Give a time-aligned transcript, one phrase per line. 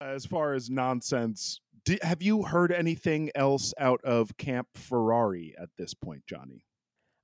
[0.00, 5.70] As far as nonsense, di have you heard anything else out of Camp Ferrari at
[5.78, 6.64] this point, Johnny?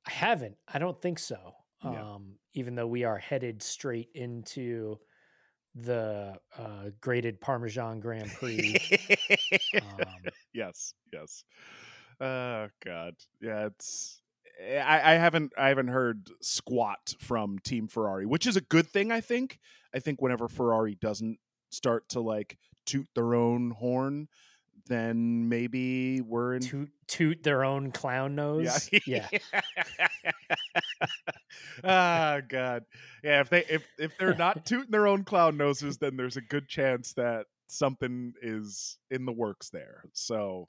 [0.06, 0.56] I haven't.
[0.72, 1.54] I don't think so.
[1.85, 2.14] Yeah.
[2.14, 4.98] Um, even though we are headed straight into
[5.74, 8.77] the uh, graded Parmesan Grand Prix.
[9.80, 10.07] um,
[10.54, 11.45] yes, yes.
[12.20, 13.66] Oh God, yeah.
[13.66, 14.23] It's
[14.61, 19.11] I, I haven't I haven't heard squat from Team Ferrari, which is a good thing.
[19.11, 19.59] I think.
[19.95, 21.39] I think whenever Ferrari doesn't
[21.73, 24.29] start to like toot their own horn,
[24.86, 26.62] then maybe we're in.
[26.62, 28.90] toot, toot their own clown nose.
[29.07, 29.29] Yeah.
[31.85, 32.84] ah, God.
[33.22, 33.41] Yeah.
[33.41, 36.69] If they if if they're not tooting their own clown noses, then there's a good
[36.69, 40.05] chance that something is in the works there.
[40.12, 40.69] So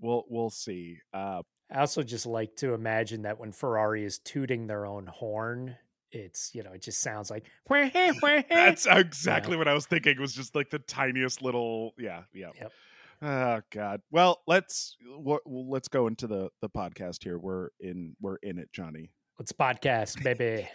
[0.00, 0.98] we'll we'll see.
[1.12, 5.76] Uh, I also just like to imagine that when Ferrari is tooting their own horn,
[6.12, 7.46] it's you know it just sounds like
[8.48, 10.12] that's exactly what I was thinking.
[10.12, 12.50] It was just like the tiniest little yeah yeah.
[12.60, 12.72] Yep.
[13.22, 14.02] Oh God.
[14.10, 17.38] Well, let's w- let's go into the the podcast here.
[17.38, 19.10] We're in we're in it, Johnny.
[19.38, 20.68] Let's podcast, baby.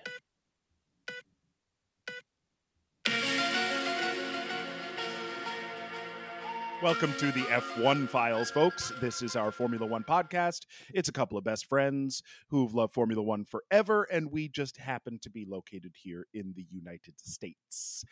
[6.83, 8.92] Welcome to the F1 Files, folks.
[9.02, 10.67] This is our Formula One podcast.
[10.94, 15.17] It's a couple of best friends who've loved Formula One forever, and we just happen
[15.23, 18.05] to be located here in the United States.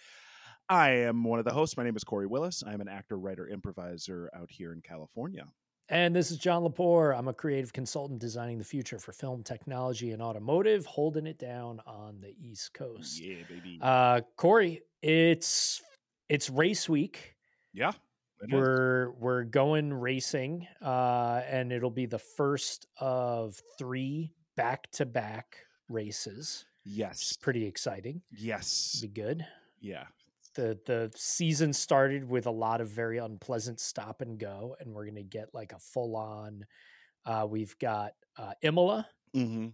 [0.67, 1.77] I am one of the hosts.
[1.77, 2.63] My name is Cory Willis.
[2.65, 5.45] I'm an actor, writer, improviser out here in California.
[5.89, 7.15] And this is John Lepore.
[7.15, 11.81] I'm a creative consultant designing the future for film technology and automotive, holding it down
[11.85, 13.21] on the East Coast.
[13.21, 13.77] Yeah, baby.
[13.79, 15.83] Uh, Cory, it's
[16.29, 17.35] it's race week.
[17.71, 17.91] yeah.
[18.41, 18.53] It is.
[18.53, 25.57] We're we're going racing, uh, and it'll be the first of three back to back
[25.89, 26.65] races.
[26.83, 27.35] Yes.
[27.41, 28.21] pretty exciting.
[28.31, 28.99] Yes.
[29.01, 29.45] Be good.
[29.79, 30.05] Yeah.
[30.55, 35.05] the The season started with a lot of very unpleasant stop and go, and we're
[35.05, 36.65] gonna get like a full on.
[37.25, 39.07] Uh, we've got uh, Imola.
[39.33, 39.69] hmm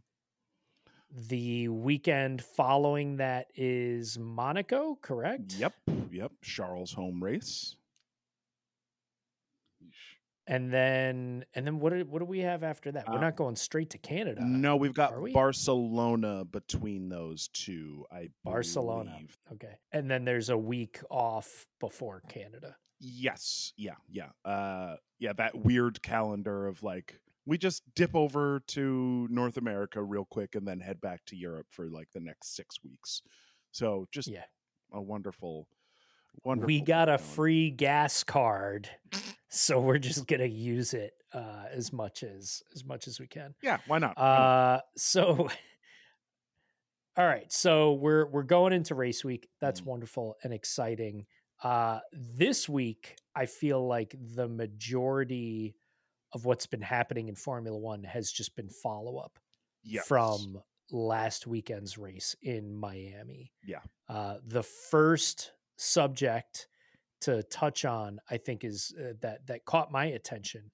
[1.29, 5.53] The weekend following that is Monaco, correct?
[5.55, 5.73] Yep.
[6.11, 6.31] Yep.
[6.41, 7.75] Charles home race.
[10.47, 13.07] And then and then what do, what do we have after that?
[13.07, 14.41] We're Uh, not going straight to Canada.
[14.43, 15.31] No, we've got we?
[15.33, 18.05] Barcelona between those two.
[18.11, 19.11] I Barcelona.
[19.11, 19.37] believe.
[19.53, 19.75] Okay.
[19.91, 22.75] And then there's a week off before Canada.
[22.99, 23.73] Yes.
[23.77, 23.95] Yeah.
[24.09, 24.29] Yeah.
[24.43, 25.33] Uh, yeah.
[25.33, 30.67] That weird calendar of like we just dip over to North America real quick and
[30.67, 33.21] then head back to Europe for like the next six weeks.
[33.71, 34.43] So just Yeah.
[34.91, 35.67] a wonderful,
[36.43, 36.67] wonderful.
[36.67, 38.89] we got a free gas card,
[39.51, 43.53] so we're just gonna use it uh, as much as as much as we can.
[43.61, 43.77] Yeah.
[43.87, 44.17] Why not?
[44.17, 45.49] Uh, so,
[47.17, 49.47] all right, so we're we're going into race week.
[49.59, 49.85] That's Mhm.
[49.85, 51.25] wonderful and exciting.
[51.63, 55.75] Uh, this week, I feel like the majority
[56.33, 59.37] of what's been happening in Formula One has just been follow up
[59.83, 60.07] yes.
[60.07, 63.51] from last weekend's race in Miami.
[63.63, 63.81] Yeah.
[64.09, 66.67] Uh, the first subject
[67.21, 70.71] to touch on, I think, is uh, that that caught my attention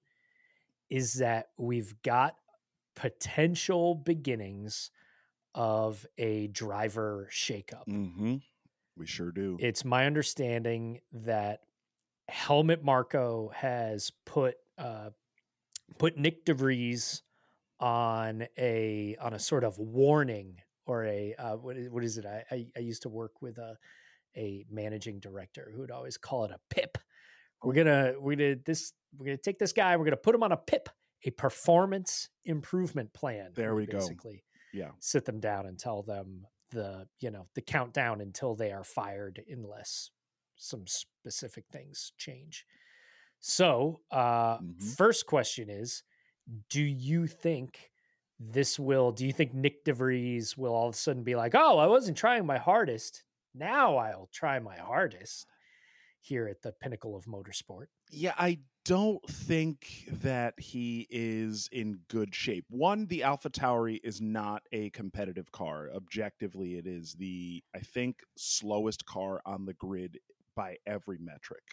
[0.90, 2.35] is that we've got
[2.96, 4.91] potential beginnings
[5.53, 7.88] of a driver shakeup.
[7.90, 8.36] Mm-hmm.
[8.96, 9.57] We sure do.
[9.59, 11.62] It's my understanding that
[12.30, 15.09] Helmut Marko has put uh,
[15.97, 17.24] put Nyck de Vries
[17.80, 22.25] on a on a sort of warning or a uh, what is, what is it?
[22.25, 23.78] I, I I used to work with a
[24.38, 26.98] a managing director who would always call it a pip.
[27.64, 29.96] We're gonna we're gonna this we're gonna take this guy.
[29.98, 30.90] We're gonna put him on a pip,
[31.24, 33.52] a performance improvement plan.
[33.56, 33.98] There we go.
[33.98, 34.44] Basically,
[34.74, 34.92] yeah.
[35.00, 39.42] sit them down and tell them the you know the countdown until they are fired
[39.50, 40.12] unless
[40.58, 42.66] some specific things change
[43.40, 44.84] so uh Mhm.
[44.98, 46.04] first question is
[46.69, 47.92] do you think
[48.40, 51.54] this will do you think Nyck de Vries will all of a sudden be like
[51.56, 53.24] oh i wasn't trying my hardest
[53.57, 55.45] now i'll try my hardest
[56.22, 62.33] here at the pinnacle of motorsport Yeah, I don't think that he is in good
[62.33, 62.65] shape.
[62.69, 65.89] One, the Alpha Tauri is not a competitive car.
[65.94, 70.19] Objectively, it is the, I think, slowest car on the grid
[70.56, 71.63] by every metric.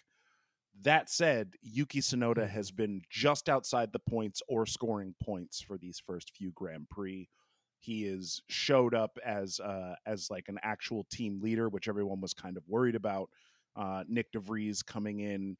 [0.81, 2.49] That said, Yuki Tsunoda mm.
[2.49, 7.29] has been just outside the points or scoring points for these first few Grand Prix.
[7.85, 12.33] He is showed up as uh, as like an actual team leader, which everyone was
[12.33, 13.29] kind of worried about.
[13.75, 15.57] Uh, Nyck de Vries coming in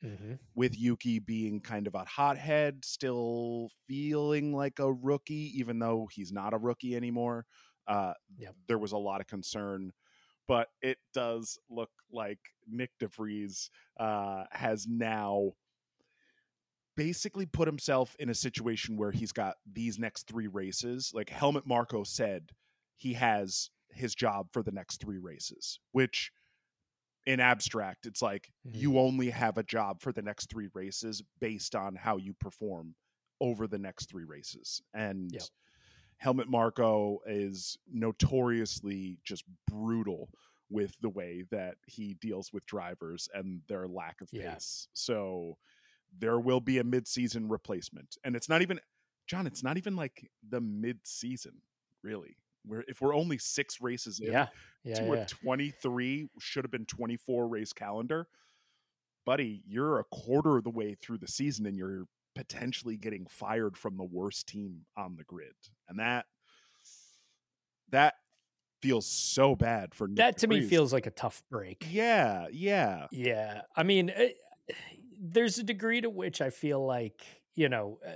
[0.56, 6.32] with Yuki being kind of a hothead, still feeling like a rookie, even though he's
[6.32, 7.46] not a rookie anymore.
[7.88, 8.56] Uh, Yep.
[8.68, 9.92] There was a lot of concern
[10.48, 13.70] but it does look like Nick DeVries
[14.00, 15.52] uh, has now
[16.96, 21.12] basically put himself in a situation where he's got these next three races.
[21.14, 22.52] Like Helmut Marko said,
[22.96, 26.32] he has his job for the next three races, which
[27.26, 28.74] in abstract, it's like Mhm.
[28.82, 32.96] you only have a job for the next three races based on how you perform
[33.42, 34.82] over the next three races.
[34.94, 35.50] And Yep.
[36.18, 40.30] Helmut Marko is notoriously just brutal
[40.70, 44.44] with the way that he deals with drivers and their lack of Yeah.
[44.56, 44.88] pace.
[44.94, 45.58] So
[46.18, 48.18] there will be a mid-season replacement.
[48.24, 48.80] And it's not even
[49.28, 51.54] John, it's not even like the mid-season,
[52.04, 52.38] really.
[52.66, 54.48] We're if we're only 6 races in Yeah.
[54.84, 54.96] Yeah.
[54.96, 55.14] to yeah.
[55.14, 58.28] a 23 should have been 24 race calendar
[59.26, 63.76] buddy you're a quarter of the way through the season and you're potentially getting fired
[63.78, 65.54] from the worst team on the grid
[65.90, 66.26] and that
[67.90, 68.16] that
[68.82, 71.88] feels so bad for Nyck that to me feels like a tough break.
[71.90, 73.62] yeah yeah Yeah.
[73.76, 74.30] I mean, eh,
[75.20, 78.14] there's a degree to which I feel like, you know, uh,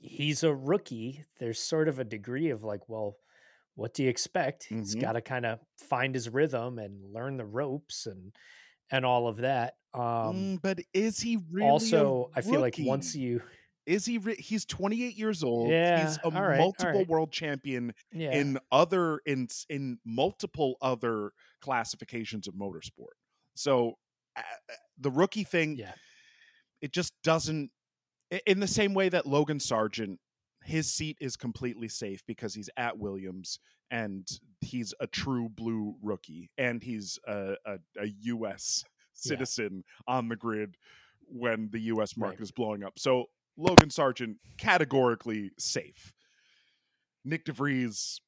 [0.00, 1.24] he's a rookie.
[1.38, 3.16] There's sort of a degree of like, well,
[3.74, 4.64] what do you expect?
[4.64, 5.00] He's Mhm.
[5.00, 8.34] got to kind of find his rhythm and learn the ropes and
[8.90, 9.74] and all of that.
[9.94, 13.42] Um Mm, but is he really also, I feel like once you
[13.86, 17.08] is he re- he's 28 years old Yeah, he's a right, multiple right.
[17.08, 18.30] world champion yeah.
[18.32, 23.16] in other in in multiple other classifications of motorsport.
[23.54, 23.98] So
[24.36, 24.42] uh,
[24.98, 25.94] the rookie thing, Yeah.
[26.84, 27.70] It just doesn't.
[28.46, 30.18] In the same way that Logan Sargent,
[30.64, 33.58] his seat is completely safe because he's at Williams
[33.90, 34.26] and
[34.60, 38.84] he's a true blue rookie and he's a, a, a U.S.
[39.24, 39.36] Yeah.
[39.36, 40.76] citizen on the grid
[41.28, 42.16] when the U.S.
[42.16, 42.42] market Right.
[42.42, 42.98] is blowing up.
[42.98, 43.26] So
[43.56, 46.12] Logan Sargent categorically safe.
[47.26, 48.20] Nyck de Vries,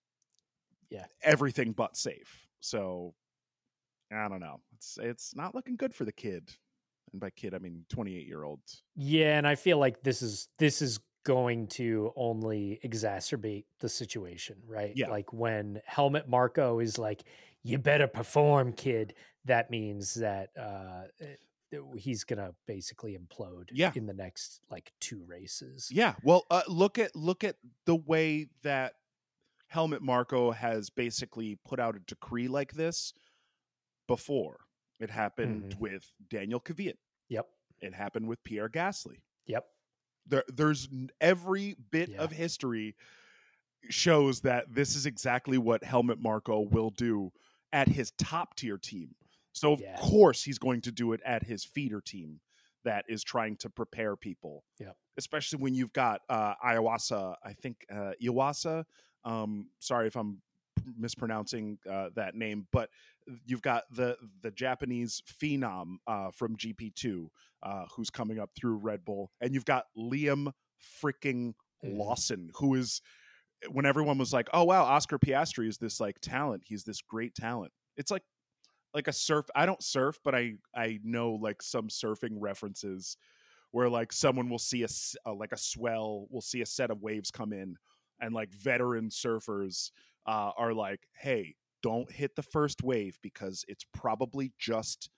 [0.88, 1.06] Yeah.
[1.22, 2.46] everything but safe.
[2.60, 3.14] So
[4.12, 4.60] I don't know.
[4.76, 6.50] It's it's not looking good for the kid,
[7.12, 8.60] and by kid I mean twenty eight year old.
[8.94, 14.56] Yeah, and I feel like this is this is going to only exacerbate the situation,
[14.66, 14.92] right?
[14.94, 15.08] Yeah.
[15.08, 17.24] Like when Helmut Marko is like,
[17.62, 19.14] "You better perform, kid."
[19.44, 23.68] That means that uh, eh, he's gonna basically implode.
[23.72, 23.92] Yeah.
[23.94, 25.88] in the next like two races.
[25.92, 26.14] Yeah.
[26.22, 28.94] Well, uh, look at look at the way that
[29.68, 33.12] Helmut Marko has basically put out a decree like this
[34.06, 34.60] before.
[34.98, 35.78] It happened Mhm.
[35.81, 36.96] with Daniel Kvyat.
[37.28, 37.48] Yep.
[37.81, 39.22] It happened with Pierre Gasly.
[39.46, 39.64] Yep.
[40.28, 40.88] there there's
[41.20, 42.22] every bit Yeah.
[42.25, 42.96] of history
[43.90, 47.32] shows that this is exactly what Helmut Marko will do
[47.72, 49.14] at his top tier team.
[49.52, 49.96] So of Yeah.
[49.98, 52.40] course he's going to do it at his feeder team
[52.82, 54.64] that is trying to prepare people.
[54.81, 54.94] Yeah.
[55.16, 58.84] Especially when you've got uh Iwasa, I think uh Iwasa.
[59.25, 60.42] Um sorry if I'm
[60.96, 62.90] mispronouncing uh, that name, but
[63.44, 67.31] you've got the the Japanese phenom uh, from GP2
[67.62, 70.52] uh, who's coming up through Red Bull, and you've got Liam
[71.02, 72.17] freaking Mhm.
[72.23, 73.00] Lawson, who is
[73.70, 76.64] when everyone was like, "Oh wow, Oscar Piastri is this like talent.
[76.67, 78.25] He's this great talent." It's like
[78.94, 79.46] like a surf.
[79.55, 83.17] I don't surf, but I I know like some surfing references
[83.73, 84.88] where like someone will see a,
[85.26, 87.76] uh, like a swell, will see a set of waves come in,
[88.20, 89.93] and like veteran surfers
[90.26, 95.11] uh, are like, "Hey, don't hit the first wave because it's probably just."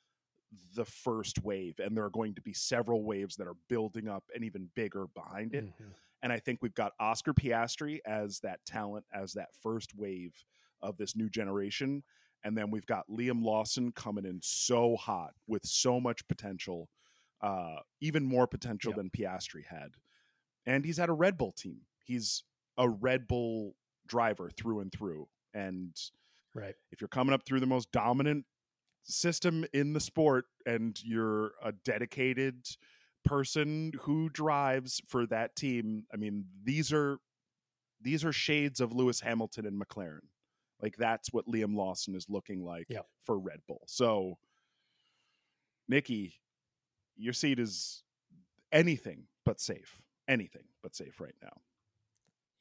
[0.74, 4.24] the first wave and there are going to be several waves that are building up
[4.34, 5.92] and even bigger behind it Mhm.
[6.22, 10.42] and I think we've got Oscar Piastri as that talent, as that first wave
[10.80, 12.02] of this new generation.
[12.44, 16.88] And then we've got Liam Lawson coming in so hot with so much potential,
[17.42, 18.96] uh, even more potential Yep.
[18.96, 19.96] than Piastri had.
[20.64, 21.82] And he's at a Red Bull team.
[22.04, 22.42] He's
[22.78, 25.28] a Red Bull driver through and through.
[25.52, 25.94] And
[26.58, 26.74] Right.
[26.90, 28.44] if you're coming up through the most dominant
[29.04, 32.66] system in the sport and you're a dedicated
[33.24, 37.18] person who drives for that team i mean these are
[38.00, 40.20] these are shades of lewis hamilton and mclaren
[40.82, 43.06] like that's what liam lawson is looking like Yep.
[43.24, 44.36] for red bull so
[45.88, 46.34] nikki
[47.16, 48.02] your seat is
[48.72, 51.52] anything but safe anything but safe right now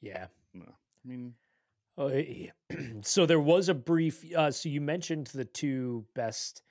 [0.00, 0.26] Yeah.
[0.56, 0.58] i
[1.08, 1.34] mean
[1.98, 2.46] Oh, eh,
[3.02, 4.24] so there was a brief.
[4.34, 6.62] Uh, so you mentioned the two best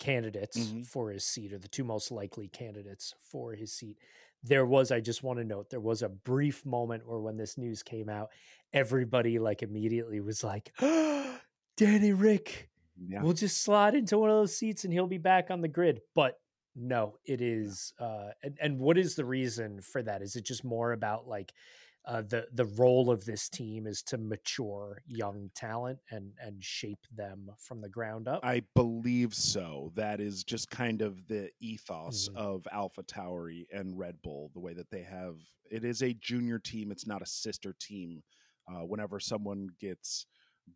[0.00, 0.84] candidates Mhm.
[0.86, 3.96] for his seat, or the two most likely candidates for his seat.
[4.42, 4.90] There was.
[4.90, 8.08] I just want to note there was a brief moment where when this news came
[8.08, 8.30] out,
[8.72, 10.72] everybody like immediately was like,
[11.76, 12.68] "Danny Rick,
[13.08, 15.68] yeah we'll just slide into one of those seats and he'll be back on the
[15.68, 16.40] grid." But
[16.74, 17.92] no, it is.
[18.00, 20.22] Uh, and, and what is the reason for that?
[20.22, 21.52] Is it just more about like?
[22.04, 27.06] Uh, the the role of this team is to mature young talent and and shape
[27.14, 28.40] them from the ground up.
[28.44, 29.92] I believe so.
[29.94, 32.36] That is just kind of the ethos Mhm.
[32.36, 35.36] of Alpha Tauri and Red Bull, the way that they have.
[35.70, 36.90] It is a junior team.
[36.90, 38.22] It's not a sister team.
[38.66, 40.26] Uh, whenever someone gets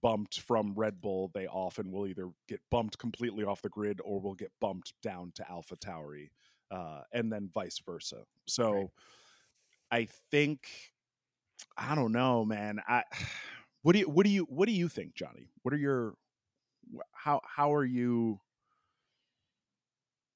[0.02, 4.20] bumped from Red Bull, they often will either get bumped completely off the grid or
[4.20, 6.30] will get bumped down to Alpha Tauri,
[6.70, 8.24] uh, and then vice versa.
[8.46, 8.90] So, Right.
[9.90, 10.68] I think
[11.76, 12.80] I don't know, man.
[12.86, 13.04] I
[13.82, 15.48] what do you what do you what do you think, Johnny?
[15.62, 16.14] What are your
[17.12, 18.40] how how are you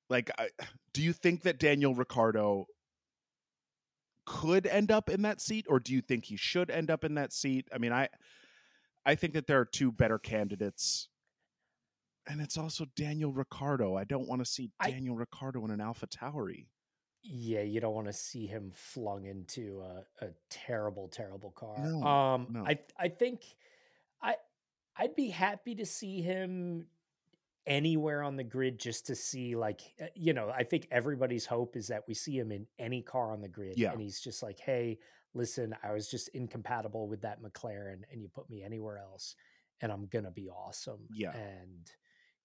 [0.09, 0.49] like I,
[0.93, 2.67] do you think that Daniel Ricciardo
[4.27, 7.15] could end up in that seat or do you think he should end up in
[7.15, 7.67] that seat?
[7.75, 8.09] I mean, I
[9.05, 11.09] I think that there are two better candidates.
[12.29, 13.97] And it's also Daniel Ricciardo.
[13.97, 16.67] I don't want to see I- Daniel Ricciardo in an Alpha Tauri.
[17.23, 21.77] Yeah, you don't want to see him flung into a, a terrible, terrible car.
[21.79, 22.65] No, um, no.
[22.67, 23.43] I I think
[24.23, 24.37] I
[24.97, 26.87] I'd be happy to see him
[27.67, 31.77] anywhere on the grid just to see like uh, you know I think everybody's hope
[31.77, 33.93] is that we see him in any car on the grid Yeah.
[33.93, 34.99] and he's just like hey
[35.35, 39.37] listen I was just incompatible with that McLaren and you put me anywhere else
[39.83, 41.33] and I'm gonna be awesome Yeah.
[41.37, 41.91] and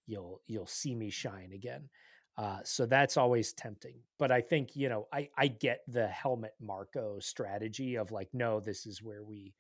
[0.06, 1.90] you'll you'll see me shine again
[2.38, 3.96] uh, so that's always tempting.
[4.18, 8.60] But I think, you know, I, I get the Helmut Marko strategy of like, no,
[8.60, 9.54] this is where we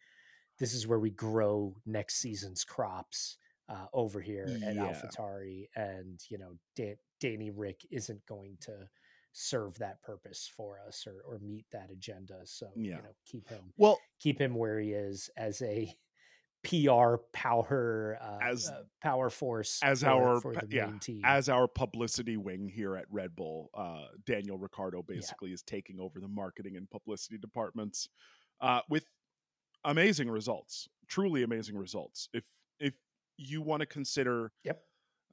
[0.57, 4.83] this is where we grow next season's crops uh, over here at Yeah.
[4.83, 5.67] AlphaTauri.
[5.75, 8.87] And, you know, Dan, Danny Rick isn't going to
[9.33, 12.39] serve that purpose for us or, or meet that agenda.
[12.45, 12.97] So, Yeah.
[12.97, 15.93] you know, keep him Well, keep him where he is as a
[16.65, 21.21] PR power uh, As- uh, power force as for, our for yeah, team.
[21.23, 26.19] as our publicity wing here at Red Bull, uh, Daniel Ricciardo basically is taking over
[26.19, 28.09] the marketing and publicity departments
[28.61, 29.05] uh, with
[29.83, 32.29] amazing results, truly amazing results.
[32.33, 32.45] If
[32.79, 32.93] if
[33.37, 34.81] you want to consider Yep.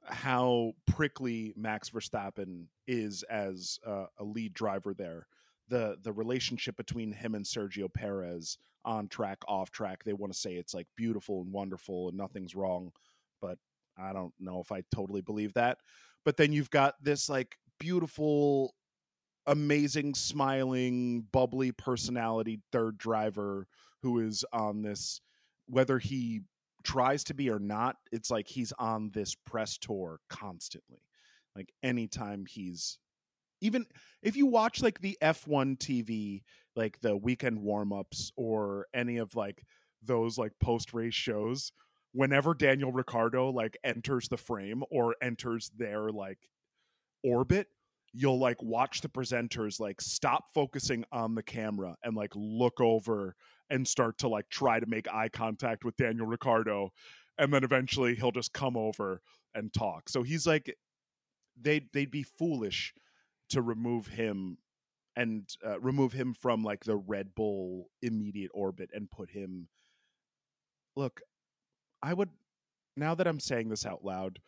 [0.05, 5.27] how prickly Max Verstappen is as uh, a lead driver there,
[5.69, 10.39] the the relationship between him and Sergio Perez on track, off track, they want to
[10.39, 12.93] say it's like beautiful and wonderful and nothing's wrong,
[13.41, 13.59] but
[13.99, 15.79] I don't know if I totally believe that.
[16.25, 18.75] But then you've got this like beautiful,
[19.47, 23.67] amazing, smiling, bubbly personality third driver
[24.03, 25.21] who is on this,
[25.67, 26.43] whether he
[26.83, 31.01] tries to be or not, it's like he's on this press tour constantly.
[31.55, 32.99] Like anytime he's
[33.61, 33.87] even
[34.23, 36.43] if you watch like the F1 TV,
[36.76, 39.64] like the weekend warm-ups or any of like
[40.02, 41.73] those like post-race shows,
[42.12, 46.38] whenever Daniel Ricciardo like enters the frame or enters their like
[47.25, 47.69] orbit,
[48.12, 53.35] you'll like watch the presenters like stop focusing on the camera and like look over
[53.71, 56.91] and start to like try to make eye contact with Daniel Ricciardo
[57.38, 59.23] and then eventually he'll just come over
[59.55, 60.09] and talk.
[60.09, 60.76] So he's like
[61.61, 62.95] they they'd be foolish
[63.50, 64.59] to remove him
[65.16, 69.69] and uh, remove him from like the Red Bull immediate orbit and put him
[70.97, 71.23] Look,
[72.02, 72.31] I would
[72.97, 74.38] now that I'm saying this out loud,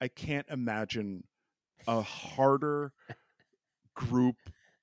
[0.00, 1.24] I can't imagine
[1.86, 2.92] a harder
[3.94, 4.36] group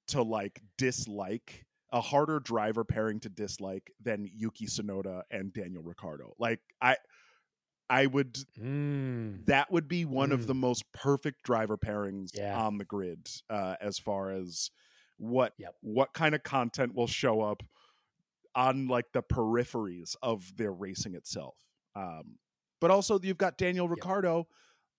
[0.10, 6.34] to like dislike a harder driver pairing to dislike than Yuki Tsunoda and Daniel Ricciardo.
[6.38, 6.98] Like I
[7.90, 9.46] I would Mm.
[9.46, 10.48] that would be one of Mm.
[10.48, 12.60] the most perfect driver pairings Yeah.
[12.60, 14.70] on the grid uh, as far as
[15.18, 15.76] what Yep.
[15.82, 17.64] what kind of content will show up
[18.56, 21.56] on like the peripheries of their racing itself.
[21.96, 22.38] Um,
[22.80, 24.48] but also you've got Daniel Ricciardo,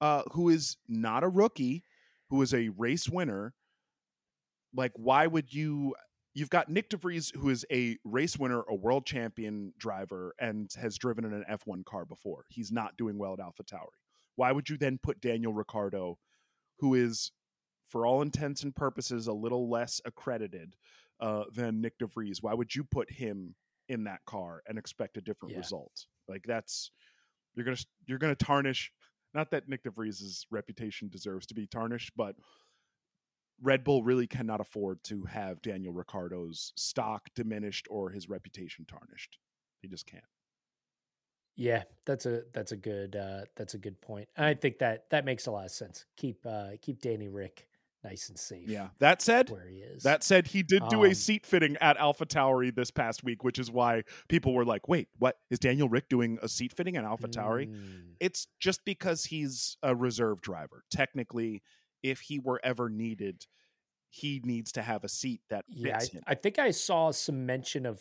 [0.00, 1.84] uh, who is not a rookie,
[2.30, 3.54] who is a race winner.
[4.74, 5.94] Like, why would you?
[6.34, 10.70] You've got Nyck de Vries, who is a race winner, a world champion driver, and
[10.80, 12.44] has driven in an F1 car before.
[12.48, 13.86] He's not doing well at Alpha Tauri.
[14.36, 16.18] Why would you then put Daniel Ricciardo,
[16.78, 17.32] who is,
[17.88, 20.76] for all intents and purposes, a little less accredited
[21.20, 22.42] uh, than Nyck de Vries?
[22.42, 23.54] Why would you put him
[23.88, 25.60] in that car and expect a different Yeah.
[25.60, 26.06] result?
[26.28, 26.90] Like that's
[27.54, 27.76] you're gonna
[28.06, 28.92] you're gonna tarnish.
[29.34, 32.36] Not that Nyck de Vries' reputation deserves to be tarnished, but
[33.60, 39.38] Red Bull really cannot afford to have Daniel Ricciardo's stock diminished or his reputation tarnished.
[39.82, 40.24] They just can't.
[41.56, 44.28] Yeah, that's a that's a good uh, that's a good point.
[44.36, 46.04] I think that that makes a lot of sense.
[46.16, 47.66] Keep uh, keep Danny Rick
[48.04, 48.68] nice and safe.
[48.68, 48.88] Yeah.
[49.00, 50.02] That said, where he is.
[50.04, 53.44] that said, he did do a Um, seat fitting at Alpha Tauri this past week,
[53.44, 56.96] which is why people were like, "Wait, what is Daniel Rick doing a seat fitting
[56.96, 58.14] at Alpha Tauri?" Mm.
[58.20, 60.84] It's just because he's a reserve driver.
[60.90, 61.62] Technically,
[62.02, 63.46] if he were ever needed,
[64.10, 66.22] he needs to have a seat that fits Yeah, him.
[66.26, 68.00] I, I think I saw some mention of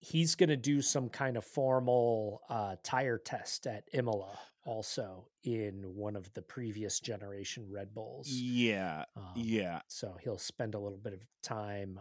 [0.00, 5.94] he's going to do some kind of formal uh, tire test at Imola also in
[5.94, 8.28] one of the previous generation Red Bulls.
[8.28, 9.04] Yeah.
[9.16, 9.80] Um, Yeah.
[9.88, 12.00] So he'll spend a little bit of time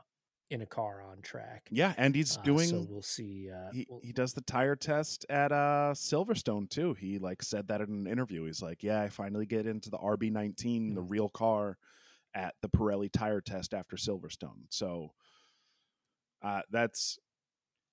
[0.50, 1.68] in a car on track.
[1.72, 1.94] Yeah.
[1.98, 3.50] And he's Uh, doing so we'll see.
[3.50, 6.94] Uh, he, we'll- he does the tire test at uh Silverstone too.
[6.94, 8.46] He like said that in an interview.
[8.46, 11.10] He's like, "Yeah, I finally get into the RB19, the Mm.
[11.10, 11.78] real car
[12.34, 15.14] at the Pirelli tire test after Silverstone." So
[16.42, 17.18] uh that's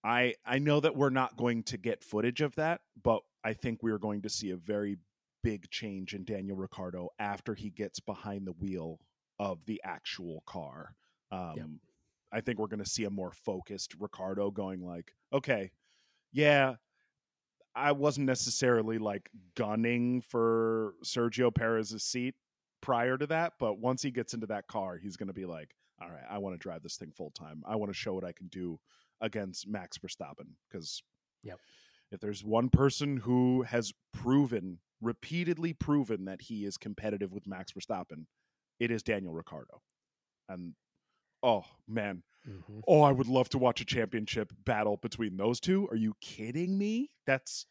[0.05, 3.83] I I know that we're not going to get footage of that, but I think
[3.83, 4.99] we are going to see a very
[5.43, 9.01] big change in Daniel Ricciardo after he gets behind the wheel
[9.39, 10.95] of the actual car.
[11.31, 11.81] Um
[12.33, 15.71] I think we're going to see a more focused Ricciardo going like, okay,
[16.33, 16.77] yeah,
[17.75, 22.35] I wasn't necessarily like gunning for Sergio Perez's seat
[22.81, 25.75] prior to that, but once he gets into that car, he's going to be like,
[26.01, 27.63] all right, I want to drive this thing full time.
[27.67, 28.81] I want to show what I can do
[29.21, 31.03] against Max Verstappen because
[31.45, 31.59] Yep.
[32.13, 37.73] If there's one person who has proven repeatedly proven that he is competitive with Max
[37.73, 38.27] Verstappen,
[38.79, 39.83] it is Daniel Ricciardo.
[40.49, 40.75] And
[41.43, 42.83] oh man, Mhm.
[42.89, 45.87] Oh, I would love to watch a championship battle between those two.
[45.89, 47.13] Are you kidding me?
[47.25, 47.67] That's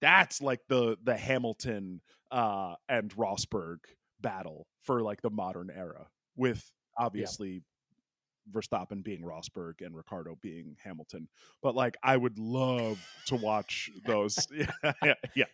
[0.00, 3.78] that's like the the Hamilton uh and Rosberg
[4.20, 7.62] battle for like the modern era with obviously
[8.50, 11.28] Verstappen being Rosberg and Ricciardo being Hamilton.
[11.62, 15.44] But like I would love to watch those yeah, yeah, yeah.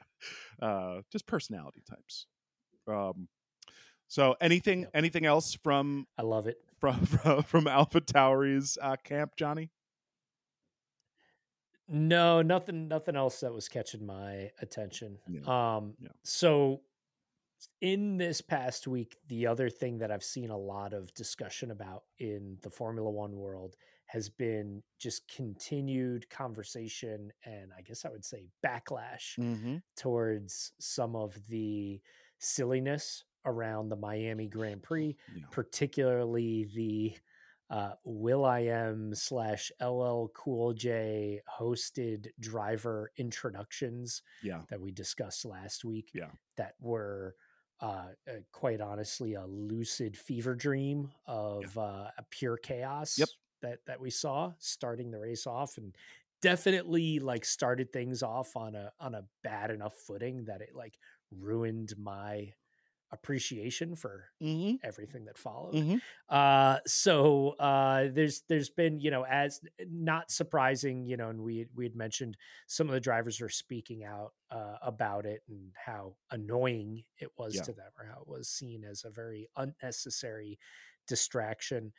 [0.61, 2.27] Uh just personality types.
[2.87, 3.29] Um
[4.09, 4.91] so anything Yep.
[4.95, 6.59] anything else from I love it.
[6.81, 9.71] from from, from Alpha Tauri's uh, camp, Johnny?
[11.89, 15.19] No, nothing nothing else that was catching my attention.
[15.29, 15.41] Yeah.
[15.77, 16.09] Um Yeah.
[16.23, 16.81] so
[17.81, 22.05] in this past week, the other thing that I've seen a lot of discussion about
[22.19, 23.77] in the Formula 1 world
[24.07, 29.77] has been just continued conversation and I guess I would say backlash Mm-hmm.
[29.97, 32.01] towards some of the
[32.39, 35.45] silliness around the Miami Grand Prix Yeah.
[35.51, 37.17] particularly the
[37.71, 44.61] uh, Will I Am slash LL Cool J hosted driver introductions Yeah.
[44.69, 46.11] that we discussed last week.
[46.13, 46.29] Yeah.
[46.59, 47.35] That were
[47.83, 53.31] uh, uh, quite honestly a lucid fever dream of uh, a pure chaos Yep.
[53.63, 55.97] that that we saw starting the race off and
[56.43, 60.99] definitely like started things off on a on a bad enough footing that it like
[61.33, 62.53] ruined my
[63.13, 64.77] appreciation for Mm-hmm.
[64.83, 65.79] everything that followed.
[65.79, 65.99] Mm-hmm.
[66.29, 71.67] Uh, so uh, there's there's been you know as not surprising you know, and we
[71.75, 76.17] we had mentioned some of the drivers were speaking out uh, about it and how
[76.31, 77.63] annoying it was Yeah.
[77.63, 80.59] to them or how it was seen as a very unnecessary
[81.07, 81.93] distraction.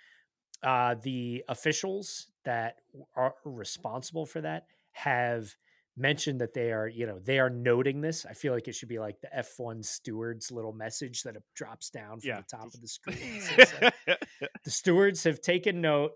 [0.62, 2.78] Uh, the officials that
[3.15, 5.56] are responsible for that have
[5.96, 8.90] mentioned that they are you know they are noting this i feel like it should
[8.90, 12.38] be like the f1 stewards little message that it drops down from Yeah.
[12.42, 13.94] the top of the screen like,
[14.66, 16.14] the stewards have taken note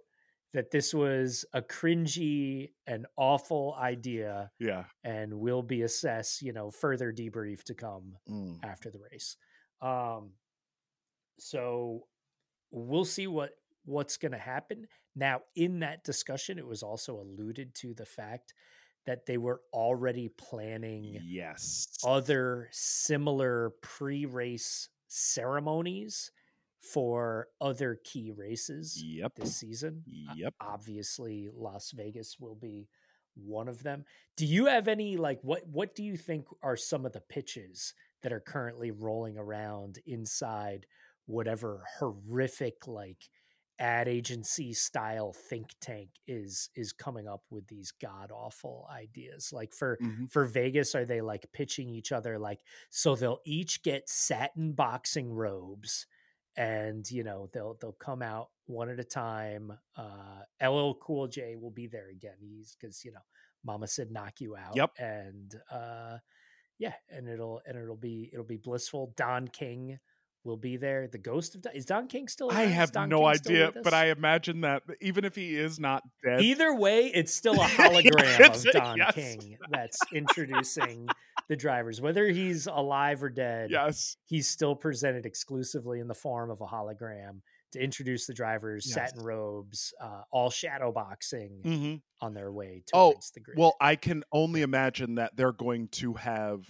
[0.53, 4.85] that this was a cringy and awful idea yeah.
[5.03, 8.57] and will be assessed you know further debrief to come Mm.
[8.63, 9.37] after the race
[9.81, 10.31] um
[11.37, 12.07] so
[12.71, 13.51] we'll see what
[13.85, 18.53] what's going to happen now in that discussion it was also alluded to the fact
[19.07, 21.87] that they were already planning Yes.
[22.03, 26.31] other similar pre-race ceremonies
[26.79, 29.35] for other key races Yep.
[29.35, 30.03] this season.
[30.35, 30.53] Yep.
[30.59, 32.87] Obviously, Las Vegas will be
[33.35, 34.05] one of them.
[34.35, 37.93] Do you have any like what what do you think are some of the pitches
[38.21, 40.85] that are currently rolling around inside
[41.25, 43.29] whatever horrific like
[43.79, 49.73] ad agency style think tank is is coming up with these god awful ideas like
[49.73, 50.31] for Mhm.
[50.31, 55.31] for Vegas are they like pitching each other like so they'll each get satin boxing
[55.31, 56.07] robes
[56.55, 61.55] and you know they'll they'll come out one at a time uh LL Cool J
[61.55, 63.21] will be there again he's cuz you know
[63.63, 64.91] mama said knock you out Yep.
[64.97, 66.17] and uh
[66.79, 69.99] yeah and it'll and it'll be it'll be blissful Don King
[70.43, 73.27] will be there the ghost of Don, is Don King still I have no King
[73.27, 73.93] idea, but?
[73.93, 78.39] I imagine that even if he is not dead, Either way, it's still a hologram
[78.39, 79.13] Yes, of Don yes.
[79.13, 81.07] King that's introducing
[81.49, 81.99] the drivers.
[82.01, 86.65] Whether he's alive or dead, yes, he's still presented exclusively in the form of a
[86.65, 87.41] hologram
[87.73, 88.93] to introduce the drivers, Yes.
[88.93, 93.57] satin robes, uh, all shadow boxing hmm on their way Oh, the grid.
[93.59, 96.61] Well, I can only imagine that they're going to have.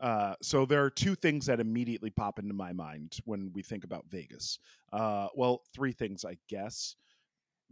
[0.00, 3.84] Uh, so there are two things that immediately pop into my mind when we think
[3.84, 4.58] about Vegas.
[4.92, 6.96] Uh, well, three things, I guess,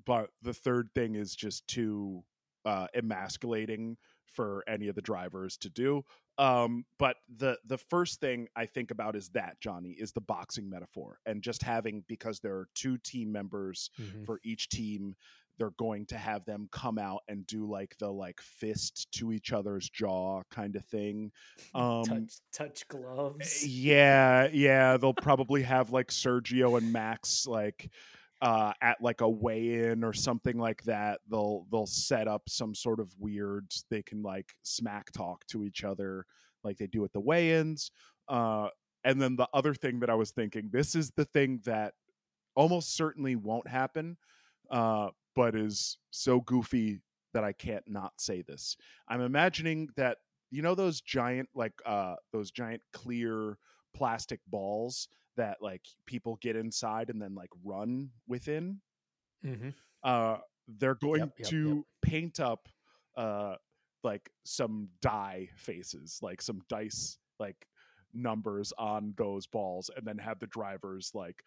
[0.04, 2.24] but the third thing is just too
[2.64, 6.04] uh, emasculating for any of the drivers to do.
[6.36, 10.68] Um, but the the first thing I think about is that Johnny is the boxing
[10.70, 14.24] metaphor, and just having because there are two team members Mhm.
[14.24, 15.16] for each team,
[15.58, 19.52] they're going to have them come out and do like the like fist to each
[19.52, 21.30] other's jaw kind of thing.
[21.74, 23.66] Um, touch touch gloves.
[23.66, 27.90] yeah, yeah, they'll probably have like Sergio and Max like
[28.40, 31.20] uh at like a weigh-in or something like that.
[31.30, 35.82] They'll they'll set up some sort of weird they can like smack talk to each
[35.82, 36.24] other
[36.62, 37.90] like they do at the weigh-ins.
[38.28, 38.68] Uh
[39.04, 41.94] and then the other thing that I was thinking, this is the thing that
[42.54, 44.16] almost certainly won't happen,
[44.70, 45.08] uh,
[45.38, 47.01] but is so goofy
[47.33, 48.77] that I can't not say this.
[49.09, 50.18] I'm imagining that
[50.51, 53.57] you know those giant like uh those giant clear
[53.94, 58.81] plastic balls that like people get inside and then like run within
[59.44, 59.74] Mhm.
[60.03, 61.85] uh they're going Yep, yep, to yep.
[62.03, 62.68] paint up
[63.16, 63.57] uh
[64.03, 67.66] like some die faces like some dice like
[68.12, 71.44] numbers on those balls and then have the drivers like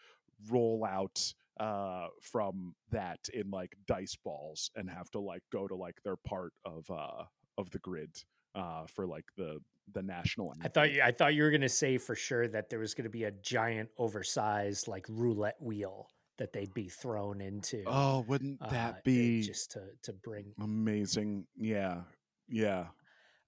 [0.49, 5.75] roll out uh from that in like dice balls and have to like go to
[5.75, 7.23] like their part of uh
[7.57, 8.09] of the grid
[8.55, 9.59] uh for like the
[9.93, 12.69] the national I thought you, I thought you were going to say for sure that
[12.69, 17.41] there was going to be a giant, oversized like roulette wheel that they'd be thrown
[17.41, 17.83] into.
[17.87, 20.53] oh wouldn't uh, that it- be just to to bring?
[20.61, 22.01] amazing yeah
[22.47, 22.85] yeah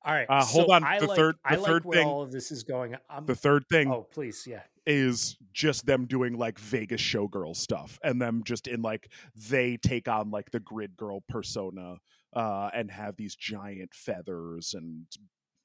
[0.05, 2.07] All right, Uh, hold so on, I the like, third- I the like third thing-
[2.07, 2.95] all of this is going.
[3.09, 4.63] I'm, the third thing oh, please, yeah.
[4.85, 9.09] Is just them doing like Vegas showgirl stuff and them just in like
[9.49, 11.95] they take on like the grid girl persona
[12.35, 15.05] uh and have these giant feathers and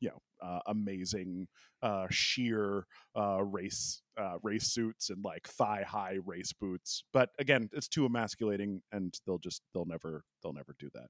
[0.00, 1.48] you know uh, amazing
[1.83, 7.68] uh sheer uh race uh race suits and like thigh high race boots but again
[7.72, 11.09] it's too emasculating and they'll just they'll never they'll never do that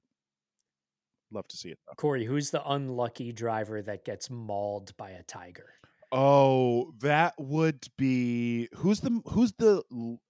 [1.31, 1.93] love to see it though.
[1.95, 5.73] Cory, who's the unlucky driver that gets mauled by a tiger?
[6.11, 9.83] Oh, that would be who's the who's the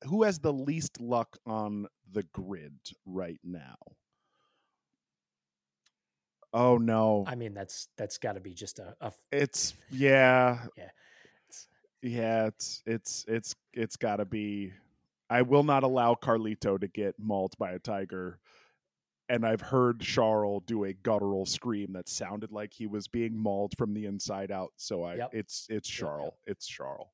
[0.05, 2.73] who has the least luck on the grid
[3.05, 3.75] right now?
[6.51, 7.23] Oh no.
[7.27, 10.65] I mean, that's that's got to be just a, a It's yeah.
[10.77, 10.83] Yeah.
[11.47, 11.67] It's-
[12.01, 14.73] Yeah, it's it's it's it's got to be
[15.29, 18.39] I will not allow Carlito to get mauled by a tiger.
[19.29, 23.77] And I've heard Charles do a guttural scream that sounded like he was being mauled
[23.77, 24.73] from the inside out.
[24.75, 25.29] So I Yep.
[25.33, 26.33] it's it's Yep, Charles.
[26.47, 27.07] It's Charles.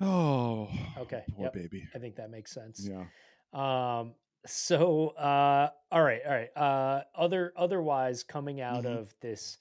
[0.00, 0.68] Oh,
[0.98, 1.52] Okay, poor yep.
[1.54, 1.88] baby.
[1.94, 2.88] I think that makes sense.
[2.88, 3.06] Yeah.
[3.52, 4.14] Um.
[4.44, 6.56] So, uh, all right, all right.
[6.56, 8.98] Uh, other otherwise, coming out Mhm.
[8.98, 9.58] of this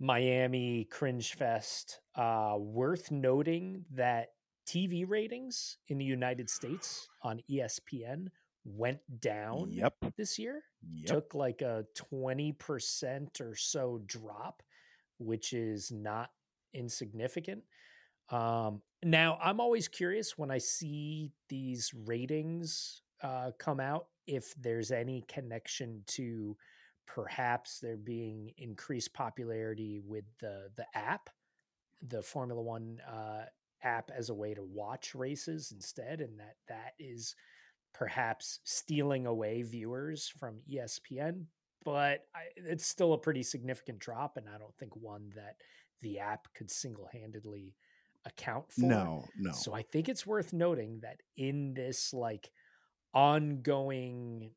[0.00, 4.34] Miami cringe fest, uh, worth noting that
[4.66, 8.28] TV ratings in the United States on ESPN
[8.66, 9.94] went down Yep.
[10.16, 10.62] this year.
[10.82, 11.06] Yep.
[11.06, 14.62] Took like a twenty percent or so drop,
[15.18, 16.30] which is not
[16.74, 17.62] insignificant.
[18.28, 24.90] Um, now, I'm always curious when I see these ratings uh, come out if there's
[24.90, 26.56] any connection to
[27.06, 31.30] perhaps there being increased popularity with the the app,
[32.02, 33.44] the Formula One uh,
[33.84, 37.36] app as a way to watch races instead, and that that is
[37.96, 41.44] perhaps stealing away viewers from ESPN.
[41.84, 45.56] But I, it's still a pretty significant drop, and I don't think one that
[46.02, 47.74] the app could single handedly
[48.24, 48.80] account for.
[48.86, 49.52] No, no.
[49.52, 52.50] So I think it's worth noting that in this like
[53.14, 54.50] ongoing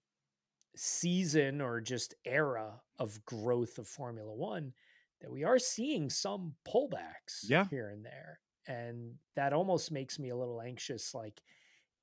[0.75, 4.73] season or just era of growth of Formula One,
[5.21, 7.65] that we are seeing some pullbacks Yeah.
[7.69, 8.39] here and there.
[8.67, 11.13] And that almost makes me a little anxious.
[11.13, 11.41] Like,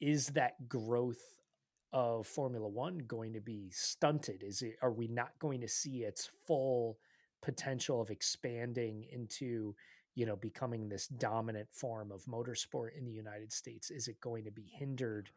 [0.01, 1.37] is that growth
[1.93, 4.43] of Formula One going to be stunted?
[4.43, 6.99] Is it are we not going to see its full
[7.43, 9.75] potential of expanding into
[10.15, 13.91] you know becoming this dominant form of motorsport in the United States?
[13.91, 15.31] Is it going to be hindered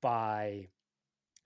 [0.00, 0.68] by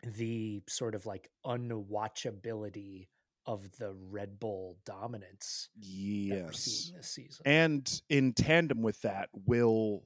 [0.04, 3.08] the sort of like unwatchability
[3.46, 6.92] of the Red Bull dominance yes.
[6.94, 7.42] this season?
[7.46, 10.04] And in tandem with that, will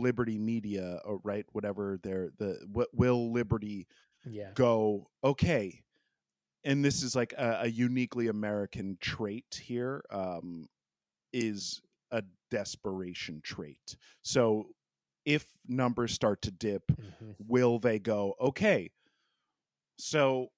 [0.00, 3.86] Liberty Media, or right, whatever they're the what will Liberty
[4.24, 4.50] yeah.
[4.54, 5.82] go okay
[6.64, 10.68] and this is like a, a uniquely american trait here um
[11.32, 14.66] is a desperation trait so
[15.24, 17.34] if numbers start to dip Mhm.
[17.48, 18.90] will they go okay
[19.98, 20.48] so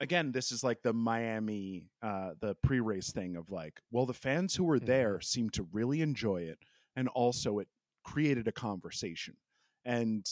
[0.00, 4.54] again this is like the miami uh the pre-race thing of like well the fans
[4.56, 6.58] who were there seem to really enjoy it
[6.96, 7.68] and also it
[8.06, 9.34] created a conversation
[9.84, 10.26] and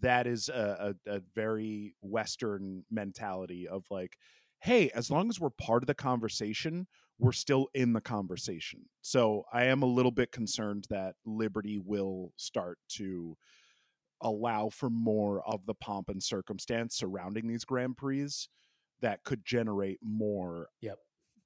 [0.00, 4.16] that is a, a, a very western mentality of like
[4.60, 6.86] hey, as long as we're part of the conversation,
[7.18, 8.80] we're still in the conversation.
[9.02, 13.36] So I am a little bit concerned that Liberty will start to
[14.20, 18.30] allow for more of the pomp and circumstance surrounding these Grand Prix
[19.00, 20.98] that could generate more Yep.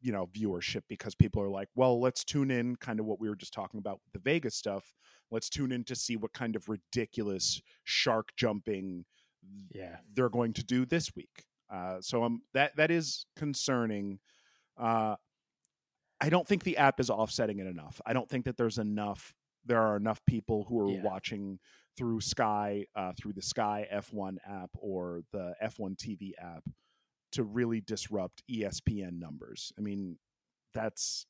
[0.02, 3.28] You know viewership because people are like well let's tune in kind of what we
[3.28, 4.92] were just talking about with the vegas stuff
[5.30, 9.04] let's tune in to see what kind of ridiculous shark jumping
[9.70, 9.96] Yeah.
[10.12, 14.18] they're going to do this week uh, so um, that that is concerning
[14.76, 15.14] uh,
[16.20, 19.32] i don't think the app is offsetting it enough i don't think that there's enough
[19.64, 21.02] there are enough people who are Yeah.
[21.04, 21.58] watching
[21.96, 26.64] through sky uh, through the sky f1 app or the f1 tv app
[27.32, 29.72] to really disrupt ESPN numbers.
[29.78, 30.18] I mean,
[30.74, 31.26] that's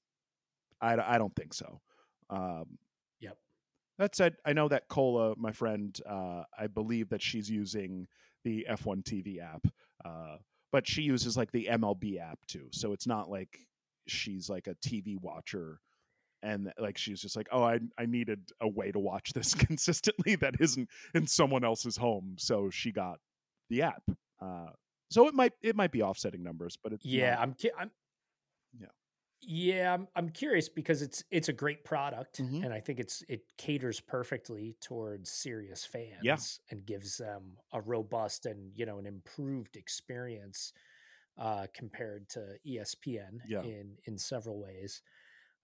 [0.81, 1.81] I, I don't think so.
[2.31, 2.79] Um,
[3.21, 3.37] Yep.
[3.99, 8.07] That said, I know that Cola, my friend, uh, I believe that she's using
[8.45, 9.67] the F1 TV app,
[10.05, 10.39] uh,
[10.73, 12.67] but she uses like the MLB app too.
[12.73, 13.61] So it's not like
[14.09, 15.79] she's like a TV watcher
[16.43, 20.35] and like she's just like, oh, I I needed a way to watch this consistently
[20.37, 23.21] that isn't in someone else's home, so she got
[23.71, 24.03] the app.
[24.41, 24.71] Uh,
[25.13, 27.55] so it might it might be offsetting numbers, but it's Yeah, not- I'm.
[27.79, 27.91] I'm.
[28.79, 28.87] Yeah.
[29.45, 30.09] Yeah, I'm.
[30.15, 32.65] I'm curious because it's it's a great product, Mhm.
[32.65, 36.37] and I think it's it caters perfectly towards serious fans yeah.
[36.71, 40.73] and gives them a robust and you know an improved experience
[41.39, 43.63] uh, compared to ESPN Yeah.
[43.63, 45.03] in in several ways.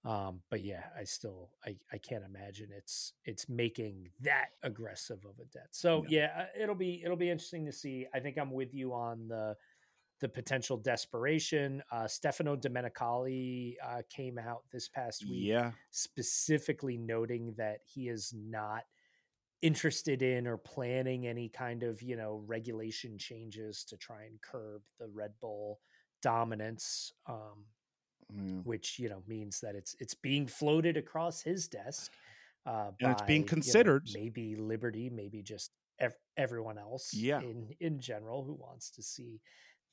[0.09, 5.39] Um, but yeah, I still I, I can't imagine it's it's making that aggressive of
[5.39, 5.69] a debt.
[5.73, 8.07] So yeah, uh, it'll be it'll be interesting to see.
[8.15, 9.55] I think I'm with you on the
[10.21, 11.83] the potential desperation.
[11.93, 18.33] Uh, Stefano Domenicali uh, came out this past week, yeah, specifically noting that he is
[18.35, 18.85] not
[19.61, 24.81] interested in or planning any kind of you know regulation changes to try and curb
[24.99, 25.81] the Red Bull
[26.23, 27.13] dominance.
[27.27, 27.67] Um,
[28.35, 28.61] yeah.
[28.65, 32.13] which you know means that it's it's being floated across his desk
[32.67, 34.09] uh And it's being by, you know, considered.
[34.15, 37.41] maybe liberty maybe just ev- everyone else Yeah.
[37.41, 39.41] in in general who wants to see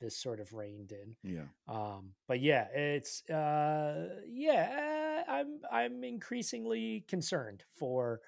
[0.01, 7.05] this sort of reined in yeah, um but yeah it's uh yeah i'm i'm increasingly
[7.07, 8.19] concerned for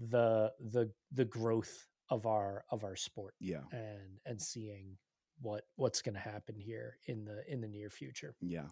[0.00, 4.96] the the the growth of our of our sport yeah, and and seeing
[5.40, 8.66] what what's going to happen here in the in the near future yeah.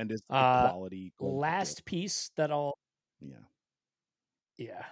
[0.00, 1.12] And it's the Uh, quality.
[1.20, 2.74] last piece that I'll
[3.20, 3.36] yeah,
[4.56, 4.84] yeah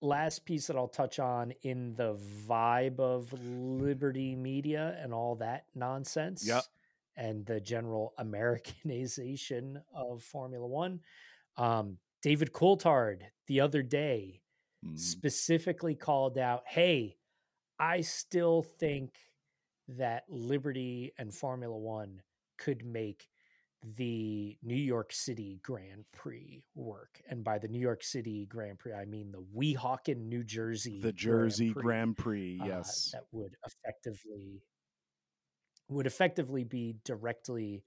[0.00, 2.14] last piece that I'll touch on in the
[2.46, 6.60] vibe of Liberty Media and all that nonsense Yeah.
[7.16, 11.00] and the general Americanization of Formula 1
[11.56, 14.42] um David Coulthard the other day
[14.84, 14.96] Mm.
[14.96, 17.16] specifically called out hey
[17.80, 19.18] I still think
[19.88, 22.22] that Liberty and Formula 1
[22.58, 23.28] could make
[23.82, 27.20] the New York City Grand Prix work.
[27.28, 31.12] And by the New York City Grand Prix, I mean the Weehawken, New Jersey, the
[31.12, 32.58] Grand Jersey Prix, Grand Prix.
[32.60, 34.62] uh, Yes, that would effectively
[35.88, 37.84] would effectively be directly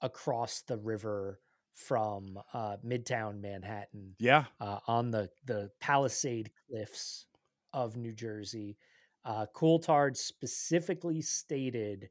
[0.00, 1.40] across the river
[1.74, 7.26] from uh, Midtown Manhattan yeah, uh, on the the Palisade Cliffs
[7.72, 8.78] of New Jersey.
[9.24, 12.08] Uh, Coulthard specifically stated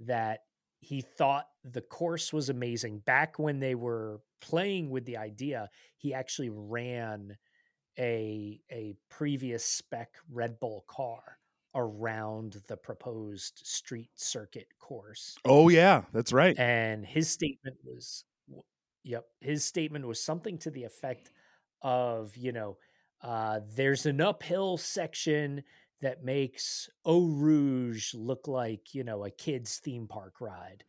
[0.00, 0.40] that
[0.80, 3.00] he thought the course was amazing.
[3.00, 7.36] Back when they were playing with the idea, he actually ran
[7.98, 11.38] a a previous spec Red Bull car
[11.74, 16.58] around the proposed street circuit course Oh yeah, that's right.
[16.58, 18.24] and his statement was
[19.04, 21.30] yep his statement was something to the effect
[21.82, 22.78] of you know
[23.22, 25.62] uh, there's an uphill section
[26.00, 30.84] that makes eau rouge look like you know a kid's theme park ride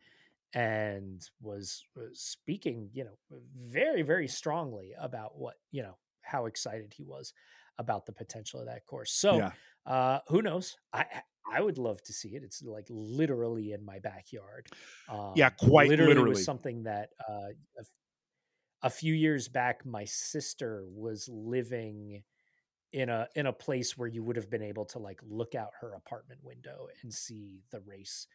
[0.54, 3.18] and was, was speaking you know
[3.56, 7.32] very very strongly about what you know how excited he was
[7.78, 9.12] about the potential of that course.
[9.12, 9.52] So yeah,
[9.86, 10.76] uh who knows?
[10.92, 12.42] I i would love to see it.
[12.44, 14.68] It's like literally in my backyard
[15.08, 16.24] um, Yeah, quite literally, literally.
[16.24, 17.84] was something that uh a,
[18.82, 22.24] a few years back my sister was living
[22.92, 25.70] in a in a place where you would have been able to like look out
[25.80, 28.26] her apartment window and see the race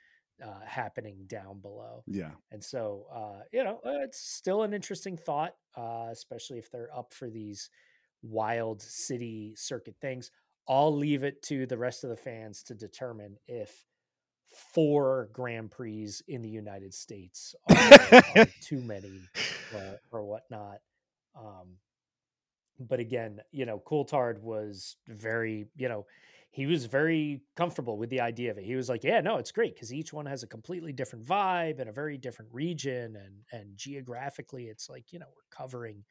[0.44, 5.18] uh, happening down below yeah, and so, uh, you know, uh, it's still an interesting
[5.18, 7.70] thought, uh, especially if they're up for these
[8.22, 10.32] wild city circuit things.
[10.68, 13.86] I'll leave it to the rest of the fans to determine if
[14.74, 19.22] four Grand Prix in the United States are, are too many
[19.74, 20.80] or, or whatnot.
[21.38, 21.78] Um,
[22.80, 26.06] but again, you know, Coulthard was very, you know,
[26.52, 28.64] he was very comfortable with the idea of it.
[28.64, 31.82] He was like, "Yeah, no, it's great because each one has a completely different vibe
[31.82, 36.06] and a very different region, and and geographically, it's like you know we're covering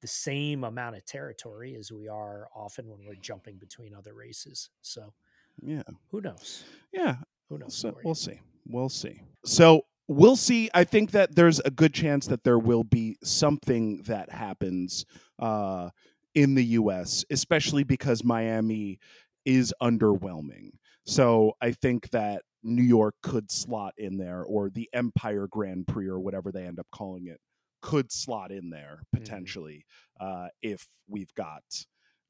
[0.00, 4.70] the same amount of territory as we are often when we're jumping between other races.
[4.82, 5.12] So,
[5.60, 6.64] yeah, who knows?
[6.92, 7.16] Yeah,
[7.48, 7.76] who knows?
[7.76, 8.40] So we'll see.
[8.66, 9.20] We'll see.
[9.44, 10.70] So we'll see.
[10.74, 15.04] I think that there's a good chance that there will be something that happens
[15.38, 15.90] uh,
[16.34, 18.98] in the U.S., especially because Miami
[19.44, 20.70] is underwhelming.
[21.06, 26.08] So I think that New York could slot in there, or the Empire Grand Prix,
[26.08, 27.40] or whatever they end up calling it,
[27.80, 29.22] could slot in there mm-hmm.
[29.22, 29.84] potentially
[30.20, 30.44] mm.
[30.44, 31.62] uh, if we've got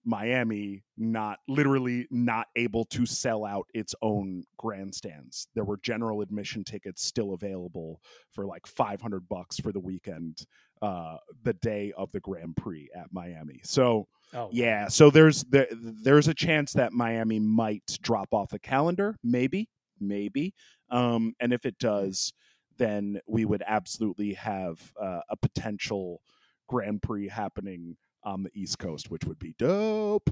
[0.09, 5.49] Miami not literally not able to sell out its own grandstands.
[5.55, 8.01] There were general admission tickets still available
[8.33, 10.47] for like 500 bucks for the weekend
[10.81, 13.61] uh the day of the Grand Prix at Miami.
[13.65, 18.59] So oh, yeah, so there's there, there's a chance that Miami might drop off the
[18.59, 19.69] calendar, maybe,
[20.01, 20.55] maybe.
[20.91, 21.87] Um and if it hmm.
[21.87, 22.33] does,
[22.79, 26.23] then we would absolutely have uh, a potential
[26.67, 27.97] Grand Prix happening
[28.29, 30.31] on the East Coast, which would be dope.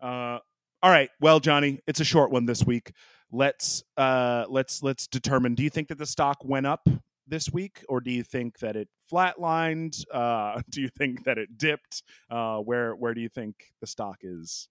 [0.00, 0.38] Uh,
[0.82, 2.92] all right, well, Johnny, it's a short one this week.
[3.30, 5.54] Let's uh, let's let's determine.
[5.54, 6.88] Do you think that the stock went up
[7.26, 10.04] this week, or do you think that it flatlined?
[10.12, 12.02] Uh, do you think that it dipped?
[12.30, 14.68] Uh, where where do you think the stock is?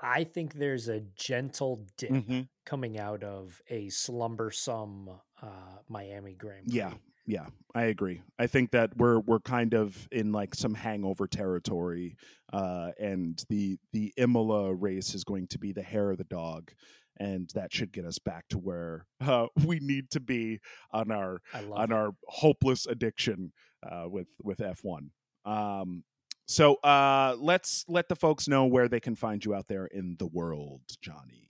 [0.00, 2.42] I think there's a gentle dip mm-hmm.
[2.64, 5.10] coming out of a slumbersome
[5.42, 5.46] uh,
[5.88, 6.76] Miami Grand Prix.
[6.76, 6.92] Yeah,
[7.28, 8.22] yeah, I agree.
[8.38, 12.16] I think that we're we're kind of in like some hangover territory,
[12.54, 16.72] uh, and the the Imola race is going to be the hair of the dog,
[17.20, 20.60] and that should get us back to where uh, we need to be
[20.90, 21.92] on our on it.
[21.92, 25.10] our hopeless addiction uh, with with F one.
[25.44, 26.04] Um,
[26.46, 30.16] so uh, let's let the folks know where they can find you out there in
[30.18, 31.47] the world, Johnny.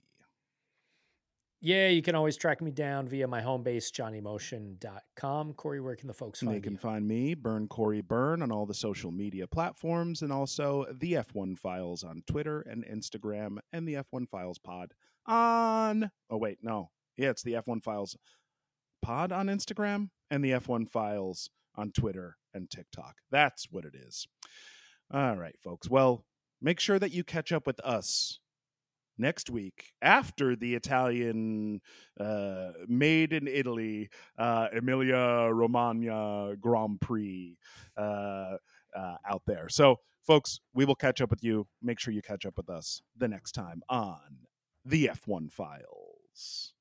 [1.61, 5.53] Yeah, you can always track me down via my home base, johnnymotion.com.
[5.53, 6.59] Cory, where can the folks find you?
[6.59, 6.79] They can you?
[6.79, 11.57] find me, Burn Cory Burn, on all the social media platforms, and also the F1
[11.57, 14.93] Files on Twitter and Instagram, and the F1 Files Pod
[15.25, 16.11] on.
[16.29, 16.91] Oh, wait, no.
[17.17, 18.15] Yeah, it's the F1 Files
[19.01, 23.15] Pod on Instagram and the F1 Files on Twitter and TikTok.
[23.31, 24.27] That's what it is.
[25.13, 25.89] All right, folks.
[25.89, 26.23] Well,
[26.61, 28.39] make sure that you catch up with us
[29.19, 31.81] next week after the Italian
[32.19, 37.57] uh, made in Italy uh, Emilia Romagna Grand Prix
[37.97, 38.55] uh,
[38.95, 39.69] uh, out there.
[39.69, 41.67] So, folks, we will catch up with you.
[41.81, 44.47] Make sure you catch up with us the next time on
[44.85, 46.73] the F1 Files.